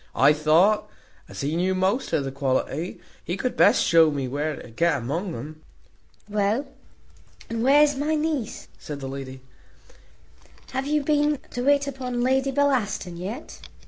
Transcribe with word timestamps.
I 0.15 0.33
thought, 0.33 0.89
as 1.29 1.41
he 1.41 1.55
knew 1.55 1.75
most 1.75 2.11
of 2.11 2.23
the 2.23 2.31
quality, 2.31 2.99
he 3.23 3.37
could 3.37 3.55
best 3.55 3.83
shew 3.83 4.09
me 4.09 4.27
where 4.27 4.55
to 4.59 4.71
get 4.71 4.97
among 4.97 5.35
um." 5.35 5.61
"Well, 6.27 6.65
and 7.51 7.61
where's 7.61 7.95
my 7.95 8.15
niece?" 8.15 8.67
says 8.79 8.97
the 8.97 9.07
lady; 9.07 9.41
"have 10.71 10.87
you 10.87 11.03
been 11.03 11.37
to 11.51 11.61
wait 11.63 11.85
upon 11.85 12.21
Lady 12.21 12.49
Bellaston 12.49 13.15
yet?" 13.15 13.61